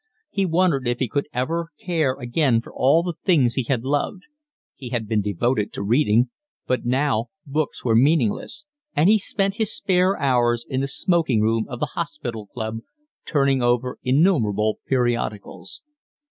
He 0.31 0.47
wondered 0.47 0.87
if 0.87 0.97
he 0.97 1.07
could 1.07 1.27
ever 1.31 1.69
care 1.79 2.13
again 2.13 2.59
for 2.59 2.73
all 2.73 3.03
the 3.03 3.13
things 3.23 3.53
he 3.53 3.61
had 3.65 3.83
loved. 3.83 4.23
He 4.75 4.89
had 4.89 5.07
been 5.07 5.21
devoted 5.21 5.71
to 5.73 5.83
reading, 5.83 6.31
but 6.65 6.83
now 6.87 7.27
books 7.45 7.85
were 7.85 7.95
meaningless; 7.95 8.65
and 8.95 9.07
he 9.07 9.19
spent 9.19 9.57
his 9.57 9.75
spare 9.77 10.17
hours 10.19 10.65
in 10.67 10.81
the 10.81 10.87
smoking 10.87 11.41
room 11.41 11.67
of 11.69 11.79
the 11.79 11.91
hospital 11.93 12.47
club, 12.47 12.79
turning 13.27 13.61
over 13.61 13.99
innumerable 14.01 14.79
periodicals. 14.87 15.83